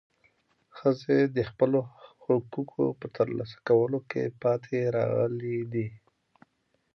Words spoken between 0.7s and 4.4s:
ښځې د خپلو حقوقو په ترلاسه کولو کې